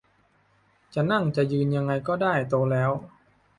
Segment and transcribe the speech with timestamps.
[0.93, 2.91] จะนั่งจะยืนยังไงก็ได้ โตแล้ว